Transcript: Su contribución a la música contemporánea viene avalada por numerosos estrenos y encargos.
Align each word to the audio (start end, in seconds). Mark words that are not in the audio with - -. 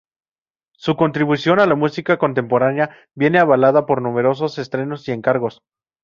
Su 0.73 0.95
contribución 0.95 1.59
a 1.59 1.67
la 1.67 1.75
música 1.75 2.17
contemporánea 2.17 2.89
viene 3.13 3.37
avalada 3.37 3.85
por 3.85 4.01
numerosos 4.01 4.57
estrenos 4.57 5.07
y 5.07 5.11
encargos. 5.11 5.61